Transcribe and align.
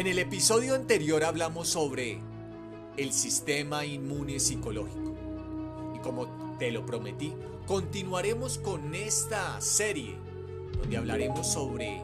En 0.00 0.06
el 0.06 0.18
episodio 0.18 0.74
anterior 0.74 1.24
hablamos 1.24 1.68
sobre 1.68 2.20
el 2.96 3.12
sistema 3.12 3.84
inmune 3.84 4.40
psicológico. 4.40 5.14
Y 5.94 5.98
como 5.98 6.56
te 6.58 6.70
lo 6.70 6.86
prometí, 6.86 7.34
continuaremos 7.66 8.56
con 8.56 8.94
esta 8.94 9.60
serie 9.60 10.16
donde 10.78 10.96
hablaremos 10.96 11.52
sobre 11.52 12.02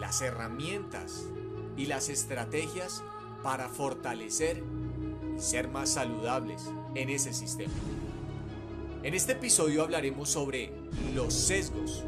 las 0.00 0.20
herramientas 0.20 1.28
y 1.76 1.86
las 1.86 2.08
estrategias 2.08 3.04
para 3.44 3.68
fortalecer 3.68 4.60
y 5.36 5.40
ser 5.40 5.68
más 5.68 5.90
saludables 5.90 6.72
en 6.96 7.08
ese 7.08 7.32
sistema. 7.32 7.72
En 9.04 9.14
este 9.14 9.34
episodio 9.34 9.84
hablaremos 9.84 10.28
sobre 10.28 10.72
los 11.14 11.32
sesgos, 11.32 12.02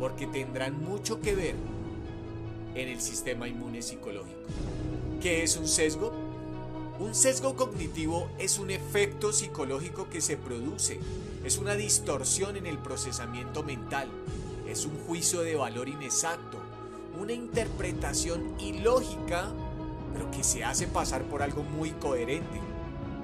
porque 0.00 0.26
tendrán 0.26 0.82
mucho 0.82 1.20
que 1.20 1.36
ver 1.36 1.75
en 2.76 2.88
el 2.88 3.00
sistema 3.00 3.48
inmune 3.48 3.80
psicológico. 3.80 4.38
¿Qué 5.20 5.42
es 5.42 5.56
un 5.56 5.66
sesgo? 5.66 6.12
Un 6.98 7.14
sesgo 7.14 7.56
cognitivo 7.56 8.28
es 8.38 8.58
un 8.58 8.70
efecto 8.70 9.32
psicológico 9.32 10.08
que 10.08 10.20
se 10.20 10.36
produce, 10.36 11.00
es 11.44 11.58
una 11.58 11.74
distorsión 11.74 12.56
en 12.56 12.66
el 12.66 12.78
procesamiento 12.78 13.62
mental, 13.62 14.08
es 14.68 14.84
un 14.84 14.98
juicio 15.06 15.40
de 15.40 15.56
valor 15.56 15.88
inexacto, 15.88 16.58
una 17.20 17.32
interpretación 17.32 18.54
ilógica, 18.60 19.48
pero 20.12 20.30
que 20.30 20.44
se 20.44 20.64
hace 20.64 20.86
pasar 20.86 21.22
por 21.24 21.42
algo 21.42 21.62
muy 21.62 21.90
coherente, 21.92 22.60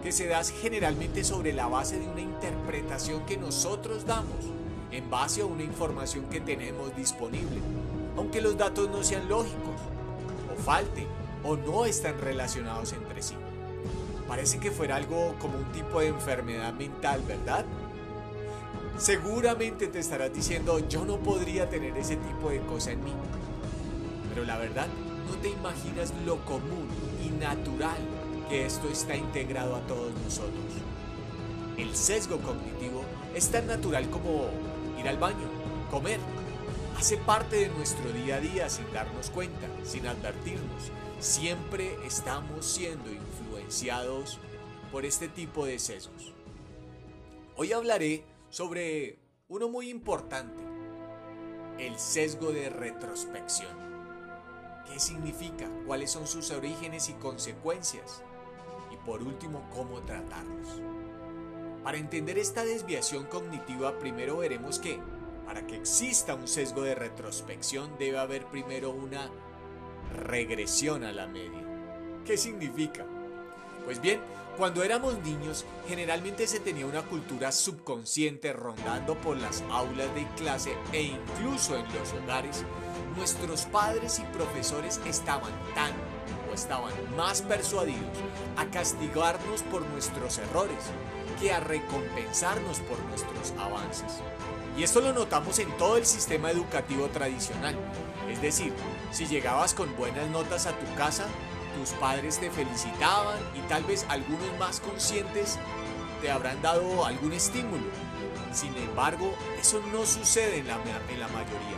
que 0.03 0.13
se 0.13 0.27
da 0.27 0.43
generalmente 0.45 1.25
sobre 1.25 1.53
la 1.53 1.67
base 1.67 1.99
de 1.99 2.09
una 2.09 2.21
interpretación 2.21 3.25
que 3.27 3.37
nosotros 3.37 4.07
damos, 4.07 4.47
en 4.91 5.09
base 5.09 5.41
a 5.41 5.47
una 5.47 5.63
información 5.63 6.27
que 6.27 6.41
tenemos 6.41 6.95
disponible 6.95 7.61
aunque 8.17 8.41
los 8.41 8.57
datos 8.57 8.89
no 8.91 9.03
sean 9.03 9.29
lógicos, 9.29 9.77
o 10.53 10.63
falten, 10.63 11.07
o 11.45 11.57
no 11.57 11.85
están 11.85 12.19
relacionados 12.21 12.93
entre 12.93 13.23
sí. 13.23 13.35
Parece 14.29 14.59
que 14.59 14.71
fuera 14.71 14.97
algo 14.97 15.35
como 15.39 15.59
un 15.59 15.73
tipo 15.73 16.01
de 16.01 16.09
enfermedad 16.09 16.73
mental, 16.73 17.23
¿verdad? 17.27 17.65
Seguramente 18.99 19.89
te 19.89 19.99
estarás 19.99 20.33
diciendo, 20.33 20.79
yo 20.89 21.05
no 21.05 21.19
podría 21.19 21.69
tener 21.69 21.97
ese 21.97 22.17
tipo 22.17 22.51
de 22.51 22.61
cosa 22.61 22.93
en 22.93 23.03
mí. 23.03 23.13
Pero 24.29 24.47
la 24.47 24.57
verdad, 24.59 24.87
no 25.29 25.37
te 25.39 25.51
imaginas 25.51 26.13
lo 26.25 26.45
común 26.45 26.89
y 27.25 27.31
natural 27.31 27.99
que 28.49 28.67
esto 28.67 28.89
está 28.89 29.17
integrado 29.17 29.77
a 29.77 29.81
todos 29.81 30.13
nosotros. 30.25 30.65
El 31.77 31.97
sesgo 31.97 32.39
cognitivo 32.39 33.03
es 33.35 33.49
tan 33.51 33.67
natural 33.67 34.09
como 34.11 34.47
ir 35.01 35.09
al 35.09 35.19
baño, 35.19 35.49
comer, 35.91 36.21
hace 36.97 37.17
parte 37.17 37.57
de 37.57 37.69
nuestro 37.69 38.13
día 38.13 38.37
a 38.37 38.41
día 38.41 38.69
sin 38.69 38.91
darnos 38.93 39.31
cuenta, 39.31 39.69
sin 39.85 40.07
advertirnos. 40.07 40.91
Siempre 41.21 41.97
estamos 42.05 42.67
siendo 42.67 43.11
influenciados 43.11 44.39
por 44.91 45.05
este 45.05 45.29
tipo 45.29 45.65
de 45.65 45.79
sesgos. 45.79 46.35
Hoy 47.57 47.73
hablaré 47.73 48.25
sobre 48.51 49.19
uno 49.49 49.69
muy 49.69 49.89
importante, 49.89 50.63
el 51.79 51.99
sesgo 51.99 52.53
de 52.53 52.69
retrospección. 52.71 53.77
¿Qué 54.87 54.99
significa? 54.99 55.71
¿Cuáles 55.87 56.11
son 56.11 56.27
sus 56.27 56.51
orígenes 56.51 57.09
y 57.09 57.15
consecuencias? 57.15 58.23
Y 58.93 58.97
por 59.07 59.23
último, 59.23 59.69
cómo 59.75 60.01
tratarlos. 60.01 60.83
Para 61.83 61.99
entender 61.99 62.39
esta 62.39 62.65
desviación 62.65 63.25
cognitiva, 63.27 63.99
primero 63.99 64.39
veremos 64.39 64.79
que 64.79 65.01
para 65.53 65.67
que 65.67 65.77
exista 65.77 66.35
un 66.35 66.49
sesgo 66.49 66.81
de 66.81 66.95
retrospección 66.95 67.99
debe 67.99 68.19
haber 68.19 68.47
primero 68.47 68.89
una 68.89 69.29
regresión 70.25 71.05
a 71.05 71.13
la 71.13 71.27
media. 71.27 71.61
¿Qué 72.25 72.39
significa? 72.39 73.05
Pues 73.85 74.01
bien, 74.01 74.19
cuando 74.57 74.83
éramos 74.83 75.19
niños, 75.19 75.67
generalmente 75.87 76.47
se 76.47 76.59
tenía 76.59 76.87
una 76.87 77.03
cultura 77.03 77.53
subconsciente 77.53 78.55
rondando 78.55 79.15
por 79.17 79.37
las 79.37 79.63
aulas 79.71 80.15
de 80.15 80.27
clase 80.39 80.75
e 80.91 81.03
incluso 81.03 81.77
en 81.77 81.85
los 81.85 82.15
hogares. 82.15 82.65
Nuestros 83.15 83.67
padres 83.67 84.21
y 84.21 84.23
profesores 84.35 85.03
estaban 85.05 85.53
tan 85.75 85.93
o 86.51 86.55
estaban 86.55 86.95
más 87.15 87.43
persuadidos 87.43 88.17
a 88.57 88.65
castigarnos 88.71 89.63
por 89.65 89.85
nuestros 89.89 90.39
errores 90.39 90.83
que 91.39 91.53
a 91.53 91.61
recompensarnos 91.61 92.81
por 92.81 92.99
nuestros 93.01 93.51
avances. 93.59 94.23
Y 94.77 94.85
esto 94.85 95.01
lo 95.01 95.13
notamos 95.13 95.59
en 95.59 95.71
todo 95.77 95.99
el 95.99 96.07
sistema 96.07 96.51
educativo 96.51 97.09
tradicional. 97.09 97.77
Es 98.31 98.41
decir, 98.41 98.73
si 99.11 99.27
llegabas 99.27 99.75
con 99.75 99.95
buenas 99.97 100.29
notas 100.31 100.67
a 100.67 100.73
tu 100.73 100.95
casa, 100.95 101.27
tus 101.79 101.91
padres 101.91 102.39
te 102.39 102.51
felicitaban 102.51 103.39
y 103.55 103.61
tal 103.69 103.85
vez 103.85 104.07
algunos 104.09 104.59
más 104.59 104.81
conscientes 104.81 105.59
te 106.23 106.31
habrán 106.31 106.61
dado 106.63 107.05
algún 107.05 107.33
estímulo. 107.35 107.85
Sin 108.53 108.75
embargo, 108.77 109.35
eso 109.61 109.83
no 109.93 110.07
sucede 110.07 110.59
en 110.59 110.69
la, 110.69 110.79
en 111.11 111.21
la 111.21 111.29
mayoría. 111.29 111.77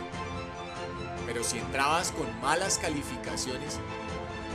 Pero 1.25 1.43
si 1.43 1.57
entrabas 1.57 2.11
con 2.11 2.27
malas 2.41 2.77
calificaciones, 2.77 3.79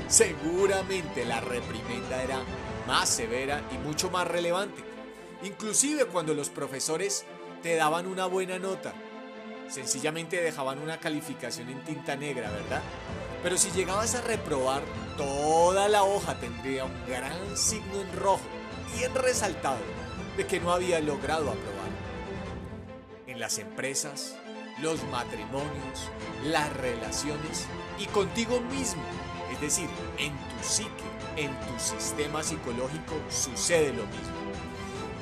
seguramente 0.09 1.25
la 1.25 1.41
reprimenda 1.41 2.23
era 2.23 2.39
más 2.87 3.09
severa 3.09 3.63
y 3.73 3.79
mucho 3.87 4.11
más 4.11 4.27
relevante. 4.27 4.83
Inclusive 5.43 6.07
cuando 6.07 6.35
los 6.35 6.49
profesores 6.49 7.25
te 7.63 7.77
daban 7.77 8.07
una 8.07 8.27
buena 8.27 8.59
nota. 8.59 8.93
Sencillamente 9.69 10.41
dejaban 10.41 10.79
una 10.79 10.99
calificación 10.99 11.69
en 11.69 11.85
tinta 11.85 12.17
negra, 12.17 12.51
¿verdad? 12.51 12.83
Pero 13.43 13.57
si 13.57 13.71
llegabas 13.71 14.15
a 14.15 14.23
reprobar, 14.23 14.83
toda 15.17 15.89
la 15.89 16.03
hoja 16.03 16.39
tendría 16.39 16.85
un 16.85 17.07
gran 17.07 17.57
signo 17.57 18.01
en 18.01 18.17
rojo, 18.17 18.43
bien 18.97 19.15
resaltado, 19.15 19.79
de 20.37 20.47
que 20.47 20.61
no 20.61 20.73
había 20.73 21.01
logrado 21.01 21.49
aprobar. 21.49 21.91
En 23.27 23.39
las 23.39 23.59
empresas, 23.59 24.37
los 24.81 25.03
matrimonios, 25.05 26.11
las 26.45 26.73
relaciones 26.77 27.67
y 27.99 28.07
contigo 28.07 28.61
mismo, 28.61 29.03
es 29.53 29.61
decir, 29.61 29.89
en 30.19 30.33
tu 30.33 30.65
psique, 30.65 30.89
en 31.37 31.51
tu 31.61 31.79
sistema 31.79 32.43
psicológico, 32.43 33.15
sucede 33.31 33.93
lo 33.93 34.05
mismo 34.07 34.40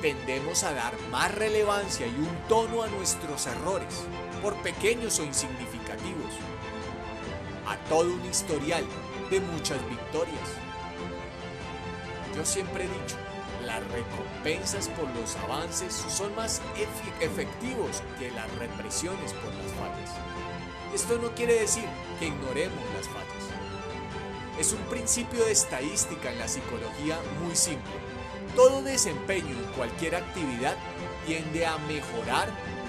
tendemos 0.01 0.63
a 0.65 0.73
dar 0.73 0.95
más 1.11 1.35
relevancia 1.35 2.07
y 2.07 2.15
un 2.15 2.49
tono 2.49 2.83
a 2.83 2.89
nuestros 2.89 3.47
errores, 3.47 4.05
por 4.43 4.55
pequeños 4.63 5.19
o 5.19 5.25
insignificativos, 5.25 6.33
a 7.67 7.77
todo 7.89 8.13
un 8.13 8.25
historial 8.25 8.85
de 9.31 9.41
muchas 9.41 9.79
victorias. 9.89 10.49
Yo 12.37 12.45
siempre 12.45 12.85
he 12.85 12.89
dicho, 12.89 13.17
las 13.67 13.83
recompensas 13.91 14.89
por 14.89 15.09
los 15.11 15.37
avances 15.37 15.93
son 15.93 16.35
más 16.37 16.63
efectivos 17.21 18.03
que 18.19 18.31
las 18.31 18.51
represiones 18.57 19.33
por 19.35 19.53
las 19.55 19.73
fallas. 19.73 20.15
Esto 20.95 21.19
no 21.19 21.35
quiere 21.35 21.61
decir 21.61 21.85
que 22.19 22.27
ignoremos 22.27 22.85
las 22.97 23.09
fallas. 23.09 23.29
Es 24.59 24.73
un 24.73 24.81
principio 24.89 25.45
de 25.45 25.53
estadística 25.53 26.31
en 26.31 26.39
la 26.39 26.49
psicología 26.49 27.19
muy 27.43 27.55
simple 27.55 28.18
todo 28.55 28.83
desempeño 28.83 29.51
en 29.51 29.73
cualquier 29.77 30.17
actividad 30.17 30.77
tiende 31.27 31.67
a 31.67 31.79
mejorar 31.79 32.49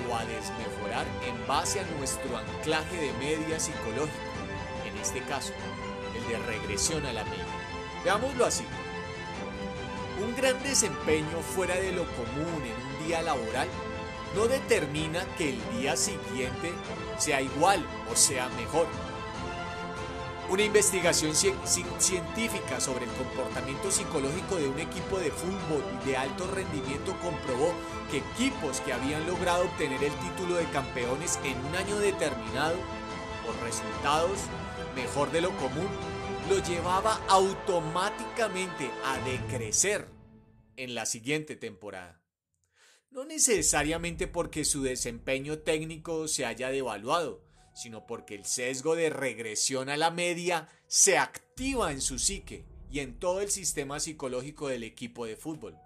o 0.09 0.15
a 0.15 0.25
desmejorar 0.25 1.05
en 1.27 1.47
base 1.47 1.79
a 1.79 1.85
nuestro 1.97 2.37
anclaje 2.37 2.97
de 2.97 3.13
media 3.13 3.59
psicológico, 3.59 4.09
en 4.85 4.97
este 4.97 5.21
caso, 5.23 5.53
el 6.15 6.27
de 6.27 6.37
regresión 6.45 7.05
a 7.05 7.13
la 7.13 7.23
media. 7.23 7.45
Veámoslo 8.03 8.45
así. 8.45 8.65
Un 10.23 10.35
gran 10.35 10.61
desempeño 10.63 11.39
fuera 11.55 11.75
de 11.75 11.91
lo 11.91 12.03
común 12.15 12.63
en 12.63 12.97
un 13.01 13.07
día 13.07 13.21
laboral 13.21 13.67
no 14.35 14.47
determina 14.47 15.23
que 15.37 15.49
el 15.49 15.79
día 15.79 15.95
siguiente 15.95 16.71
sea 17.17 17.41
igual 17.41 17.83
o 18.11 18.15
sea 18.15 18.47
mejor 18.49 18.87
una 20.49 20.63
investigación 20.63 21.35
científica 21.35 22.79
sobre 22.79 23.05
el 23.05 23.11
comportamiento 23.11 23.91
psicológico 23.91 24.55
de 24.55 24.67
un 24.67 24.79
equipo 24.79 25.19
de 25.19 25.29
fútbol 25.29 25.83
de 26.05 26.17
alto 26.17 26.47
rendimiento 26.47 27.15
comprobó 27.21 27.71
que 28.09 28.17
equipos 28.17 28.81
que 28.81 28.93
habían 28.93 29.27
logrado 29.27 29.65
obtener 29.65 30.03
el 30.03 30.13
título 30.13 30.55
de 30.55 30.65
campeones 30.71 31.39
en 31.43 31.55
un 31.65 31.75
año 31.75 31.99
determinado, 31.99 32.75
por 33.45 33.55
resultados 33.63 34.39
mejor 34.95 35.31
de 35.31 35.41
lo 35.41 35.55
común, 35.57 35.87
lo 36.49 36.57
llevaba 36.63 37.21
automáticamente 37.27 38.89
a 39.05 39.19
decrecer 39.19 40.07
en 40.77 40.95
la 40.95 41.05
siguiente 41.05 41.55
temporada. 41.55 42.23
No 43.11 43.23
necesariamente 43.23 44.27
porque 44.27 44.65
su 44.65 44.81
desempeño 44.81 45.59
técnico 45.59 46.27
se 46.27 46.45
haya 46.45 46.69
devaluado, 46.69 47.43
sino 47.79 48.05
porque 48.05 48.35
el 48.35 48.43
sesgo 48.43 48.93
de 48.95 49.09
regresión 49.09 49.87
a 49.87 49.95
la 49.95 50.11
media 50.11 50.67
se 50.87 51.17
activa 51.17 51.93
en 51.93 52.01
su 52.01 52.19
psique 52.19 52.65
y 52.91 52.99
en 52.99 53.17
todo 53.17 53.39
el 53.39 53.49
sistema 53.49 54.01
psicológico 54.01 54.67
del 54.67 54.83
equipo 54.83 55.25
de 55.25 55.37
fútbol, 55.37 55.77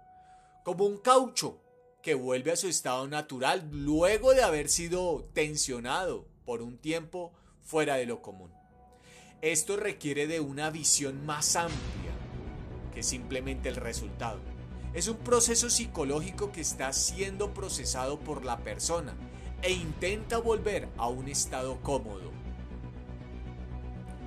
como 0.64 0.86
un 0.86 0.98
caucho 0.98 1.60
que 2.02 2.14
vuelve 2.14 2.50
a 2.50 2.56
su 2.56 2.66
estado 2.66 3.06
natural 3.06 3.68
luego 3.70 4.34
de 4.34 4.42
haber 4.42 4.68
sido 4.68 5.22
tensionado 5.34 6.26
por 6.44 6.62
un 6.62 6.78
tiempo 6.78 7.32
fuera 7.62 7.94
de 7.94 8.06
lo 8.06 8.22
común. 8.22 8.52
Esto 9.40 9.76
requiere 9.76 10.26
de 10.26 10.40
una 10.40 10.70
visión 10.70 11.24
más 11.24 11.54
amplia 11.54 12.12
que 12.92 13.04
simplemente 13.04 13.68
el 13.68 13.76
resultado. 13.76 14.40
Es 14.94 15.06
un 15.06 15.18
proceso 15.18 15.70
psicológico 15.70 16.50
que 16.50 16.60
está 16.60 16.92
siendo 16.92 17.54
procesado 17.54 18.18
por 18.18 18.44
la 18.44 18.58
persona 18.64 19.16
e 19.64 19.72
intenta 19.72 20.36
volver 20.38 20.88
a 20.98 21.08
un 21.08 21.26
estado 21.26 21.80
cómodo. 21.82 22.30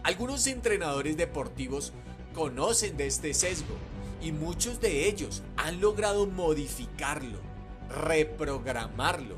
Algunos 0.02 0.48
entrenadores 0.48 1.16
deportivos 1.16 1.94
conocen 2.34 2.98
de 2.98 3.06
este 3.06 3.36
sesgo 3.36 3.76
y 4.20 4.32
muchos 4.32 4.82
de 4.82 5.08
ellos 5.08 5.44
han 5.56 5.80
logrado 5.80 6.26
modificarlo, 6.26 7.40
reprogramarlo 7.88 9.36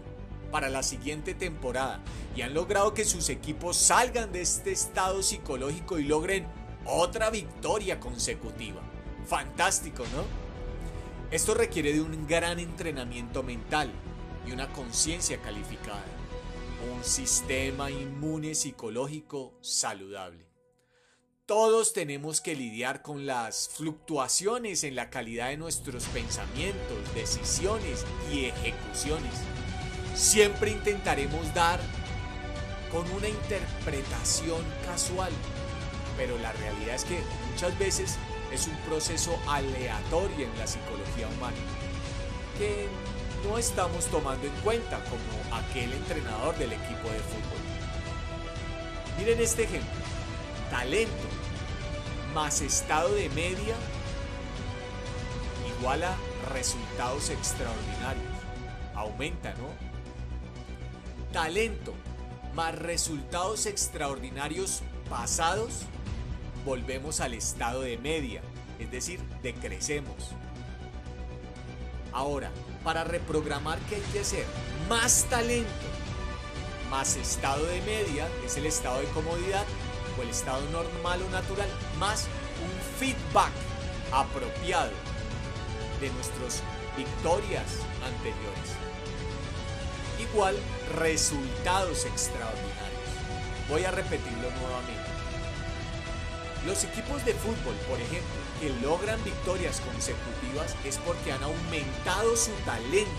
para 0.52 0.70
la 0.70 0.84
siguiente 0.84 1.34
temporada 1.34 2.00
y 2.34 2.44
han 2.44 2.54
logrado 2.54 2.94
que 2.94 3.04
sus 3.04 3.28
equipos 3.28 3.76
salgan 3.76 4.32
de 4.32 4.40
este 4.40 4.72
estado 4.72 5.22
psicológico 5.22 6.00
y 6.00 6.06
logren 6.06 6.48
otra 6.86 7.30
victoria 7.30 8.00
consecutiva. 8.00 8.82
Fantástico, 9.26 10.04
¿no? 10.16 10.24
Esto 11.30 11.56
requiere 11.56 11.92
de 11.92 12.02
un 12.02 12.26
gran 12.26 12.58
entrenamiento 12.58 13.44
mental 13.44 13.92
y 14.50 14.52
una 14.52 14.72
conciencia 14.74 15.40
calificada, 15.42 16.04
un 16.92 17.04
sistema 17.04 17.92
inmune 17.92 18.56
psicológico 18.56 19.54
saludable. 19.62 20.48
Todos 21.46 21.94
tenemos 21.94 22.42
que 22.42 22.56
lidiar 22.56 23.02
con 23.02 23.26
las 23.26 23.70
fluctuaciones 23.70 24.84
en 24.84 24.96
la 24.96 25.10
calidad 25.10 25.50
de 25.50 25.58
nuestros 25.58 26.06
pensamientos, 26.06 27.14
decisiones 27.14 28.06
y 28.32 28.46
ejecuciones. 28.46 29.34
Siempre 30.16 30.72
intentaremos 30.72 31.54
dar 31.54 31.80
con 32.92 33.10
una 33.12 33.30
interpretación 33.30 34.64
casual, 34.86 35.32
pero 36.18 36.38
la 36.40 36.52
realidad 36.54 36.96
es 36.96 37.04
que 37.04 37.20
muchas 37.52 37.78
veces 37.78 38.16
es 38.52 38.68
un 38.68 38.76
proceso 38.88 39.40
aleatorio 39.48 40.48
en 40.48 40.58
la 40.58 40.66
psicología 40.66 41.28
humana 41.38 41.58
no 43.44 43.58
estamos 43.58 44.06
tomando 44.06 44.46
en 44.46 44.54
cuenta 44.64 45.00
como 45.06 45.56
aquel 45.56 45.94
entrenador 45.94 46.58
del 46.58 46.74
equipo 46.74 47.10
de 47.10 47.20
fútbol. 47.20 47.60
Miren 49.18 49.40
este 49.42 49.64
ejemplo. 49.64 49.90
Talento 50.70 51.28
más 52.34 52.62
estado 52.62 53.14
de 53.14 53.30
media 53.30 53.76
igual 55.78 56.04
a 56.04 56.16
resultados 56.54 57.30
extraordinarios. 57.30 58.26
Aumenta, 58.94 59.54
¿no? 59.56 59.70
Talento 61.34 61.94
más 62.54 62.76
resultados 62.76 63.66
extraordinarios 63.66 64.82
pasados 65.10 65.86
volvemos 66.66 67.20
al 67.20 67.34
estado 67.34 67.82
de 67.82 67.98
media, 67.98 68.42
es 68.80 68.92
decir, 68.92 69.20
decrecemos. 69.42 70.32
Ahora, 72.20 72.52
para 72.84 73.06
reprogramar, 73.06 73.80
¿qué 73.88 73.96
hay 73.96 74.02
que 74.12 74.20
hacer? 74.20 74.46
Más 74.90 75.24
talento, 75.30 75.70
más 76.90 77.16
estado 77.16 77.66
de 77.66 77.80
media, 77.84 78.28
es 78.46 78.58
el 78.58 78.66
estado 78.66 79.00
de 79.00 79.06
comodidad, 79.06 79.64
o 80.18 80.24
el 80.24 80.28
estado 80.28 80.62
normal 80.70 81.22
o 81.22 81.30
natural, 81.30 81.70
más 81.98 82.28
un 82.62 83.00
feedback 83.00 83.54
apropiado 84.12 84.92
de 86.02 86.10
nuestras 86.10 86.62
victorias 86.98 87.78
anteriores. 88.04 88.70
Igual 90.20 90.58
resultados 90.98 92.06
extraordinarios. 92.06 93.12
Voy 93.70 93.86
a 93.86 93.92
repetirlo 93.92 94.52
nuevamente. 94.60 95.19
Los 96.66 96.84
equipos 96.84 97.24
de 97.24 97.34
fútbol, 97.34 97.76
por 97.88 98.00
ejemplo, 98.02 98.36
que 98.60 98.70
logran 98.82 99.24
victorias 99.24 99.80
consecutivas 99.80 100.76
es 100.84 100.98
porque 100.98 101.32
han 101.32 101.42
aumentado 101.42 102.36
su 102.36 102.52
talento. 102.66 103.10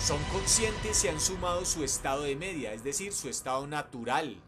Son 0.00 0.22
conscientes 0.32 1.04
y 1.04 1.08
han 1.08 1.20
sumado 1.20 1.64
su 1.66 1.84
estado 1.84 2.22
de 2.22 2.34
media, 2.34 2.72
es 2.72 2.82
decir, 2.82 3.12
su 3.12 3.28
estado 3.28 3.66
natural, 3.66 4.42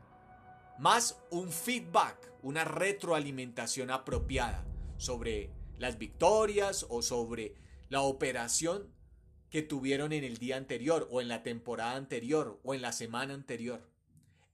más 0.79 1.19
un 1.31 1.53
feedback, 1.53 2.17
una 2.43 2.65
retroalimentación 2.65 3.91
apropiada 3.91 4.65
sobre 4.97 5.51
las 5.79 5.99
victorias 5.99 6.87
o 6.89 7.03
sobre 7.03 7.55
la 7.91 8.01
operación 8.01 8.91
que 9.51 9.63
tuvieron 9.63 10.13
en 10.13 10.25
el 10.25 10.39
día 10.39 10.57
anterior 10.57 11.07
o 11.11 11.21
en 11.21 11.29
la 11.29 11.43
temporada 11.43 11.95
anterior 11.95 12.59
o 12.65 12.75
en 12.75 12.83
la 12.83 12.93
semana 12.93 13.35
anterior. 13.35 13.87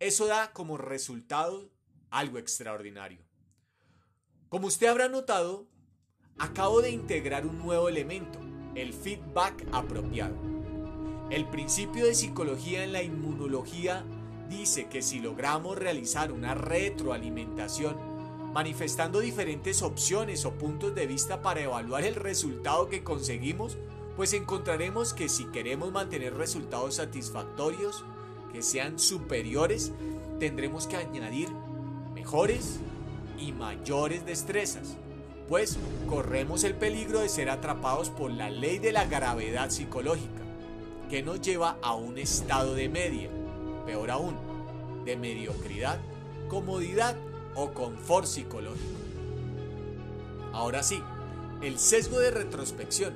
Eso 0.01 0.27
da 0.27 0.53
como 0.53 0.77
resultado 0.77 1.71
algo 2.11 2.39
extraordinario. 2.39 3.21
Como 4.49 4.67
usted 4.67 4.89
habrá 4.89 5.09
notado, 5.09 5.69
acabo 6.39 6.83
de 6.83 6.91
integrar 6.91 7.47
un 7.47 7.59
nuevo 7.59 7.89
elemento, 7.89 8.39
el 8.75 8.93
feedback 8.93 9.67
apropiado. 9.73 10.35
El 11.31 11.47
principio 11.49 12.07
de 12.07 12.15
psicología 12.15 12.83
en 12.83 12.93
la 12.93 13.03
inmunología 13.03 14.05
dice 14.49 14.89
que 14.89 15.03
si 15.03 15.21
logramos 15.21 15.79
realizar 15.79 16.33
una 16.33 16.55
retroalimentación, 16.55 17.97
manifestando 18.53 19.21
diferentes 19.21 19.83
opciones 19.83 20.45
o 20.45 20.55
puntos 20.55 20.95
de 20.97 21.07
vista 21.07 21.41
para 21.41 21.61
evaluar 21.61 22.03
el 22.03 22.17
resultado 22.17 22.89
que 22.89 23.05
conseguimos, 23.05 23.79
pues 24.17 24.33
encontraremos 24.33 25.15
que 25.15 25.29
si 25.29 25.45
queremos 25.47 25.93
mantener 25.93 26.35
resultados 26.35 26.97
satisfactorios, 26.97 28.05
que 28.53 28.63
sean 28.63 28.99
superiores, 28.99 29.93
tendremos 30.41 30.89
que 30.89 30.97
añadir 30.97 31.49
mejores 32.21 32.79
y 33.39 33.53
mayores 33.53 34.27
destrezas, 34.27 34.99
pues 35.49 35.79
corremos 36.07 36.65
el 36.65 36.75
peligro 36.75 37.21
de 37.21 37.31
ser 37.31 37.49
atrapados 37.49 38.11
por 38.11 38.31
la 38.31 38.51
ley 38.51 38.79
de 38.79 38.93
la 38.93 39.07
gravedad 39.07 39.71
psicológica, 39.71 40.43
que 41.09 41.23
nos 41.23 41.41
lleva 41.41 41.79
a 41.81 41.95
un 41.95 42.19
estado 42.19 42.75
de 42.75 42.91
media, 42.91 43.31
peor 43.87 44.11
aún, 44.11 44.37
de 45.07 45.17
mediocridad, 45.17 45.99
comodidad 46.49 47.17
o 47.55 47.71
confort 47.71 48.27
psicológico. 48.27 49.01
Ahora 50.53 50.83
sí, 50.83 51.03
el 51.63 51.79
sesgo 51.79 52.19
de 52.19 52.33
retrospección. 52.33 53.15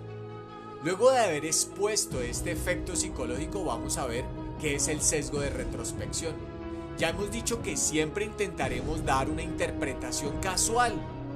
Luego 0.82 1.10
de 1.10 1.18
haber 1.18 1.44
expuesto 1.44 2.22
este 2.22 2.52
efecto 2.52 2.96
psicológico, 2.96 3.64
vamos 3.64 3.98
a 3.98 4.06
ver 4.06 4.24
qué 4.62 4.76
es 4.76 4.88
el 4.88 5.02
sesgo 5.02 5.40
de 5.40 5.50
retrospección. 5.50 6.53
Ya 6.98 7.08
hemos 7.08 7.30
dicho 7.32 7.60
que 7.60 7.76
siempre 7.76 8.24
intentaremos 8.24 9.04
dar 9.04 9.28
una 9.28 9.42
interpretación 9.42 10.38
casual 10.40 10.94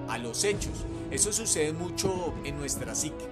a 0.08 0.16
los 0.16 0.44
hechos. 0.44 0.84
Eso 1.10 1.32
sucede 1.32 1.72
mucho 1.72 2.32
en 2.44 2.58
nuestra 2.58 2.94
psique. 2.94 3.26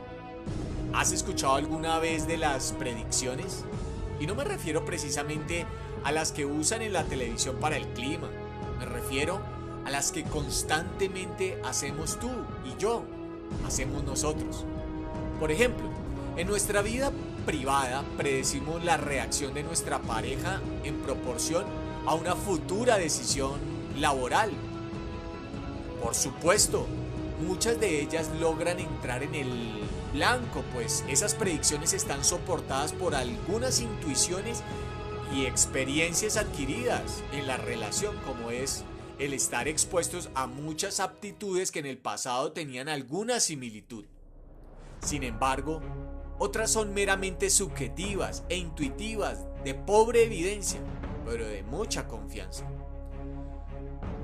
¿Has 0.92 1.12
escuchado 1.12 1.54
alguna 1.54 1.99
vez 2.00 2.26
de 2.26 2.37
las 2.37 2.73
predicciones? 2.73 3.64
Y 4.18 4.26
no 4.26 4.35
me 4.35 4.45
refiero 4.45 4.85
precisamente 4.85 5.66
a 6.02 6.11
las 6.11 6.33
que 6.33 6.47
usan 6.47 6.83
en 6.83 6.92
la 6.92 7.04
televisión 7.04 7.56
para 7.61 7.76
el 7.76 7.87
clima. 7.88 8.28
Me 8.80 8.87
refiero 8.87 9.40
a 9.85 9.90
las 9.90 10.11
que 10.11 10.25
constantemente 10.25 11.61
hacemos 11.64 12.18
tú 12.18 12.30
y 12.64 12.80
yo, 12.80 13.04
hacemos 13.64 14.02
nosotros. 14.02 14.64
Por 15.38 15.52
ejemplo, 15.52 15.87
en 16.37 16.49
nuestra 16.49 16.83
vida 16.83 17.12
privada 17.45 18.02
predecimos 18.16 18.83
la 18.85 18.97
reacción 18.97 19.54
de 19.54 19.62
nuestra 19.62 20.00
pareja 20.00 20.61
en 20.83 20.97
proporción 20.97 21.64
a 22.06 22.14
una 22.14 22.34
futura 22.34 22.98
decisión 22.98 23.60
laboral. 23.98 24.50
Por 26.02 26.14
supuesto, 26.14 26.86
muchas 27.46 27.78
de 27.80 28.00
ellas 28.00 28.30
logran 28.40 28.78
entrar 28.78 29.22
en 29.22 29.34
el 29.34 29.80
blanco, 30.12 30.62
pues 30.72 31.04
esas 31.08 31.34
predicciones 31.34 31.92
están 31.92 32.25
soportadas 32.25 32.92
por 32.92 33.14
algunas 33.14 33.80
intuiciones 33.80 34.62
y 35.34 35.46
experiencias 35.46 36.36
adquiridas 36.36 37.22
en 37.32 37.46
la 37.46 37.56
relación, 37.56 38.16
como 38.25 38.50
es 38.50 38.84
el 39.18 39.32
estar 39.32 39.66
expuestos 39.66 40.30
a 40.34 40.46
muchas 40.46 41.00
aptitudes 41.00 41.72
que 41.72 41.80
en 41.80 41.86
el 41.86 41.98
pasado 41.98 42.52
tenían 42.52 42.88
alguna 42.88 43.40
similitud. 43.40 44.04
Sin 45.00 45.22
embargo, 45.22 45.80
otras 46.38 46.70
son 46.70 46.94
meramente 46.94 47.50
subjetivas 47.50 48.44
e 48.48 48.56
intuitivas, 48.56 49.40
de 49.64 49.75
pobre 49.75 50.25
evidencia, 50.25 50.80
pero 51.26 51.47
de 51.47 51.62
mucha 51.64 52.06
confianza. 52.06 52.64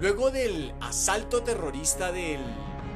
Luego 0.00 0.30
del 0.30 0.72
asalto 0.80 1.42
terrorista 1.42 2.12
del 2.12 2.40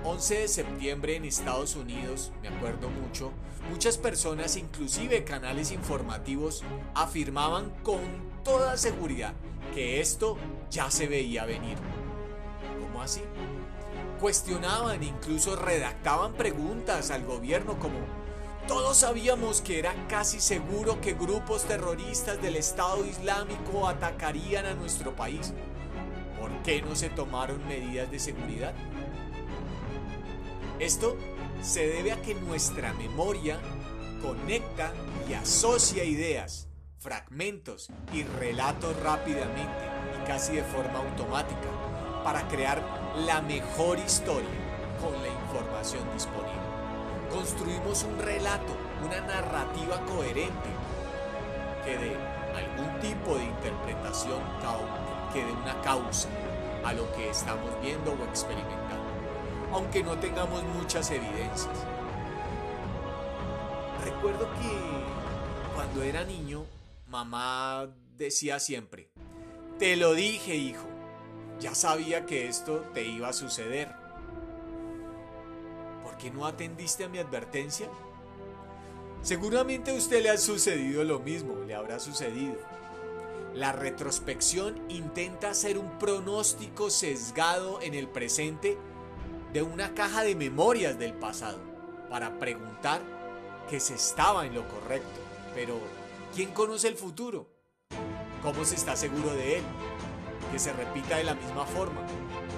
11 0.04 0.38
de 0.38 0.48
septiembre 0.48 1.16
en 1.16 1.25
Estados 1.25 1.75
Unidos, 1.76 2.32
me 2.40 2.48
acuerdo 2.48 2.88
mucho, 2.88 3.32
muchas 3.70 3.98
personas, 3.98 4.56
inclusive 4.56 5.25
canales 5.25 5.72
informativos, 5.72 6.62
afirmaban 6.94 7.70
con 7.82 8.00
toda 8.44 8.76
seguridad 8.76 9.34
que 9.75 10.00
esto 10.00 10.36
ya 10.70 10.90
se 10.90 11.08
veía 11.08 11.44
venir. 11.44 11.76
¿Cómo 12.80 13.02
así? 13.02 13.22
Cuestionaban, 14.20 15.02
incluso 15.02 15.56
redactaban 15.56 16.34
preguntas 16.34 17.10
al 17.10 17.25
gobierno 17.25 17.78
como, 17.78 17.98
todos 18.66 18.99
sabíamos 18.99 19.61
que 19.61 19.78
era 19.78 19.94
casi 20.08 20.40
seguro 20.40 21.00
que 21.00 21.14
grupos 21.14 21.64
terroristas 21.64 22.40
del 22.42 22.56
Estado 22.56 23.04
Islámico 23.04 23.88
atacarían 23.88 24.66
a 24.66 24.75
nuestro 24.75 25.14
país. 25.14 25.52
¿por 26.46 26.62
qué 26.62 26.80
no 26.80 26.94
se 26.94 27.11
tomaron 27.11 27.66
medidas 27.66 28.08
de 28.11 28.20
seguridad? 28.20 28.73
Esto 30.78 31.16
se 31.61 31.88
debe 31.88 32.12
a 32.12 32.23
que 32.23 32.35
nuestra 32.35 32.92
memoria 32.92 33.58
conecta 34.23 34.92
y 35.28 35.32
asocia 35.32 36.04
ideas, 36.04 36.68
fragmentos 36.99 37.88
y 38.12 38.23
relatos 38.23 38.94
rápidamente 39.02 39.90
y 40.23 40.26
casi 40.26 40.54
de 40.54 40.62
forma 40.62 40.99
automática 40.99 42.23
para 42.23 42.46
crear 42.46 42.80
la 43.26 43.42
mejor 43.42 43.99
historia 43.99 44.49
con 45.00 45.12
la 45.20 45.28
información 45.28 46.02
disponible. 46.14 46.85
Construimos 47.30 48.02
un 48.04 48.18
relato, 48.18 48.76
una 49.04 49.21
narrativa 49.21 50.00
coherente 50.06 50.68
que 51.85 51.99
dé 51.99 52.16
algún 52.54 53.00
tipo 53.00 53.37
de 53.37 53.45
interpretación 53.45 54.40
que 55.33 55.45
dé 55.45 55.52
una 55.52 55.80
causa 55.83 56.28
a 56.85 56.92
lo 56.92 57.12
que 57.14 57.28
estamos 57.28 57.71
viendo 57.83 58.12
o 58.12 58.25
experimentando, 58.25 59.04
aunque 59.73 60.02
no 60.02 60.16
tengamos 60.18 60.62
muchas 60.62 61.11
evidencias. 61.11 61.76
Recuerdo 64.04 64.49
que 64.54 65.75
cuando 65.75 66.02
era 66.02 66.25
niño, 66.25 66.64
mamá 67.09 67.88
decía 68.16 68.61
siempre, 68.61 69.11
te 69.78 69.97
lo 69.97 70.14
dije 70.14 70.54
hijo, 70.54 70.87
ya 71.61 71.75
sabía 71.75 72.25
que 72.25 72.49
esto 72.49 72.85
te 72.95 73.04
iba 73.04 73.28
a 73.28 73.33
suceder. 73.33 74.05
¿Por 76.16 76.23
qué 76.23 76.30
no 76.30 76.46
atendiste 76.46 77.04
a 77.04 77.11
mi 77.11 77.18
advertencia? 77.18 77.88
Seguramente 79.20 79.90
a 79.90 79.94
usted 79.94 80.23
le 80.23 80.30
ha 80.30 80.38
sucedido 80.38 81.04
lo 81.04 81.18
mismo, 81.18 81.56
le 81.66 81.75
habrá 81.75 82.00
sucedido. 82.00 82.56
La 83.52 83.73
retrospección 83.73 84.80
intenta 84.88 85.50
hacer 85.50 85.76
un 85.76 85.99
pronóstico 85.99 86.88
sesgado 86.88 87.82
en 87.82 87.92
el 87.92 88.08
presente 88.08 88.78
de 89.52 89.61
una 89.61 89.92
caja 89.92 90.23
de 90.23 90.35
memorias 90.35 90.99
del 90.99 91.12
pasado 91.12 91.58
para 92.08 92.38
preguntar 92.38 93.02
que 93.68 93.78
se 93.78 93.92
estaba 93.92 94.46
en 94.46 94.54
lo 94.54 94.66
correcto. 94.68 95.20
Pero, 95.54 95.78
¿quién 96.35 96.50
conoce 96.52 96.88
el 96.88 96.96
futuro? 96.96 97.46
¿Cómo 98.42 98.64
se 98.64 98.76
está 98.76 98.96
seguro 98.96 99.35
de 99.35 99.58
él? 99.58 99.64
¿Que 100.50 100.58
se 100.58 100.73
repita 100.73 101.18
de 101.18 101.25
la 101.25 101.35
misma 101.35 101.66
forma? 101.66 102.00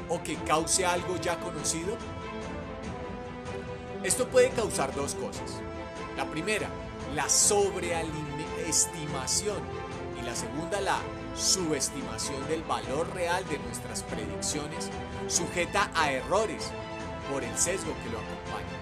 ¿O 0.08 0.22
que 0.22 0.36
cause 0.44 0.86
algo 0.86 1.16
ya 1.16 1.40
conocido? 1.40 1.96
Esto 4.08 4.26
puede 4.26 4.48
causar 4.48 4.92
dos 4.94 5.14
cosas. 5.16 5.60
La 6.16 6.24
primera, 6.24 6.70
la 7.14 7.28
sobreestimación 7.28 9.58
y 10.18 10.22
la 10.24 10.34
segunda, 10.34 10.80
la 10.80 10.98
subestimación 11.36 12.48
del 12.48 12.62
valor 12.62 13.14
real 13.14 13.46
de 13.50 13.58
nuestras 13.58 14.02
predicciones 14.04 14.88
sujeta 15.26 15.90
a 15.94 16.10
errores 16.10 16.70
por 17.30 17.44
el 17.44 17.54
sesgo 17.58 17.92
que 18.02 18.08
lo 18.08 18.16
acompaña. 18.16 18.77